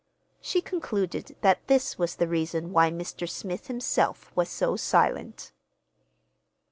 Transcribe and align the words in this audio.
She 0.41 0.61
concluded 0.61 1.35
that 1.41 1.67
this 1.67 1.99
was 1.99 2.15
the 2.15 2.27
reason 2.27 2.73
why 2.73 2.89
Mr. 2.89 3.29
Smith 3.29 3.67
himself 3.67 4.31
was 4.35 4.49
so 4.49 4.75
silent. 4.75 5.51